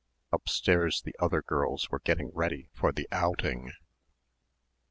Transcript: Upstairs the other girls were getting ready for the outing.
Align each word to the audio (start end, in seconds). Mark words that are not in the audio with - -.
Upstairs 0.31 1.03
the 1.03 1.15
other 1.19 1.43
girls 1.43 1.91
were 1.91 1.99
getting 1.99 2.31
ready 2.33 2.71
for 2.73 2.91
the 2.91 3.07
outing. 3.11 3.71